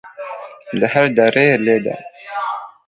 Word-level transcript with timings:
Li 0.77 0.87
her 0.93 1.07
derê 1.17 1.47
lêde. 1.65 1.95